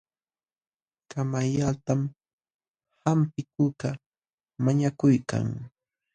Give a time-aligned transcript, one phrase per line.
[1.11, 2.01] Kamayllatam
[3.03, 3.95] hampikuqkaq
[4.63, 5.45] mañakuykan.